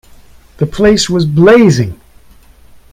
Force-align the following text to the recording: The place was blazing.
The 0.57 0.65
place 0.65 1.11
was 1.11 1.27
blazing. 1.27 1.99